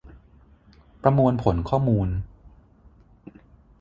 [1.01, 2.09] ประมวลผลข้อมูล